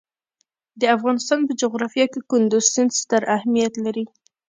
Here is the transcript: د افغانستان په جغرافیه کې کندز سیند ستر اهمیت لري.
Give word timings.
د 0.79 0.81
افغانستان 0.95 1.39
په 1.47 1.53
جغرافیه 1.61 2.05
کې 2.13 2.19
کندز 2.31 2.63
سیند 2.73 2.91
ستر 3.01 3.21
اهمیت 3.35 3.73
لري. 3.85 4.05